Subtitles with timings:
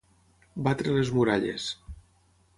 [0.67, 1.69] Batre les muralles.